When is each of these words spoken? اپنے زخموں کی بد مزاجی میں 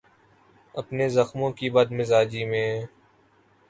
اپنے 0.75 1.09
زخموں 1.09 1.51
کی 1.51 1.69
بد 1.69 1.91
مزاجی 1.91 2.43
میں 2.45 2.69